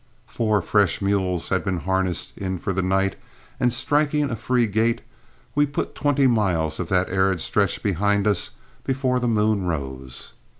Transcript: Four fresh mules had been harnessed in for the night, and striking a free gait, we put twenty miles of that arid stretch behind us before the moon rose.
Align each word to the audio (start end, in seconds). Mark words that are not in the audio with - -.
Four 0.25 0.63
fresh 0.63 0.99
mules 0.99 1.49
had 1.49 1.63
been 1.63 1.81
harnessed 1.81 2.35
in 2.35 2.57
for 2.57 2.73
the 2.73 2.81
night, 2.81 3.17
and 3.59 3.71
striking 3.71 4.31
a 4.31 4.35
free 4.35 4.65
gait, 4.65 5.01
we 5.53 5.67
put 5.67 5.93
twenty 5.93 6.25
miles 6.25 6.79
of 6.79 6.89
that 6.89 7.11
arid 7.11 7.39
stretch 7.39 7.83
behind 7.83 8.25
us 8.25 8.49
before 8.83 9.19
the 9.19 9.27
moon 9.27 9.63
rose. 9.67 10.33